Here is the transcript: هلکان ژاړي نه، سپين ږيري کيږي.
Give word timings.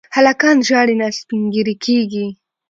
هلکان 0.15 0.57
ژاړي 0.67 0.95
نه، 1.01 1.07
سپين 1.19 1.43
ږيري 1.53 1.75
کيږي. 1.85 2.27